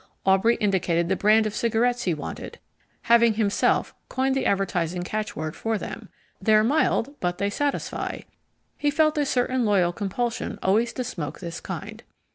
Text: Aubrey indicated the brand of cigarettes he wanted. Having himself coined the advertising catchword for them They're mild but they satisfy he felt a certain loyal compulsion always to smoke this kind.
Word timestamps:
Aubrey 0.25 0.55
indicated 0.55 1.09
the 1.09 1.15
brand 1.15 1.45
of 1.45 1.53
cigarettes 1.53 2.05
he 2.05 2.15
wanted. 2.15 2.57
Having 3.03 3.35
himself 3.35 3.93
coined 4.09 4.33
the 4.33 4.47
advertising 4.47 5.03
catchword 5.03 5.55
for 5.55 5.77
them 5.77 6.09
They're 6.41 6.63
mild 6.63 7.13
but 7.19 7.37
they 7.37 7.51
satisfy 7.51 8.21
he 8.79 8.89
felt 8.89 9.15
a 9.19 9.27
certain 9.27 9.63
loyal 9.63 9.93
compulsion 9.93 10.57
always 10.63 10.91
to 10.93 11.03
smoke 11.03 11.39
this 11.39 11.61
kind. 11.61 12.01